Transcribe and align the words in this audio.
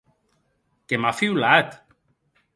Que 0.87 0.99
m'a 1.03 1.13
fiulat! 1.19 1.79